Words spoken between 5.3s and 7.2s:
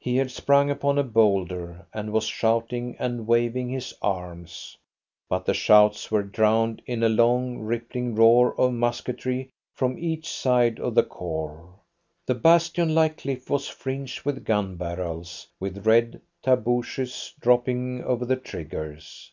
the shouts were drowned in a